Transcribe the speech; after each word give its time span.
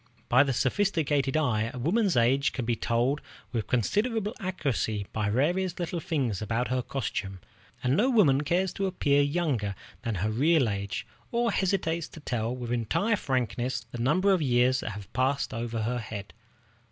By 0.29 0.41
the 0.41 0.51
sophisticated 0.51 1.37
eye, 1.37 1.69
a 1.71 1.77
woman's 1.77 2.17
age 2.17 2.53
can 2.53 2.65
be 2.65 2.75
told 2.75 3.21
with 3.51 3.67
considerable 3.67 4.33
accuracy 4.39 5.05
by 5.13 5.27
the 5.27 5.35
various 5.35 5.77
little 5.77 5.99
things 5.99 6.41
about 6.41 6.69
her 6.69 6.81
costume, 6.81 7.39
and 7.83 7.95
no 7.95 8.09
woman 8.09 8.41
cares 8.41 8.73
to 8.73 8.87
appear 8.87 9.21
younger 9.21 9.75
than 10.01 10.15
her 10.15 10.31
real 10.31 10.67
age, 10.69 11.05
or 11.31 11.51
hesitates 11.51 12.07
to 12.07 12.19
tell 12.19 12.55
with 12.55 12.71
entire 12.71 13.15
frankness 13.15 13.85
the 13.91 13.99
number 14.01 14.31
of 14.33 14.41
years 14.41 14.79
that 14.79 14.89
have 14.93 15.13
passed 15.13 15.53
over 15.53 15.83
her 15.83 15.99
head. 15.99 16.33